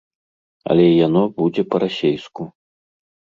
Але 0.69 0.85
яно 1.07 1.23
будзе 1.41 1.61
па-расейску. 1.75 2.43